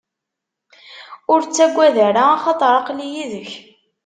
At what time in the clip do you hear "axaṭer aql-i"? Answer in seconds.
2.35-3.07